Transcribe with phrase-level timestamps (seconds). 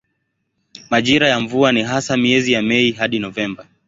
[0.89, 3.67] Majira ya mvua ni hasa miezi ya Mei hadi Novemba.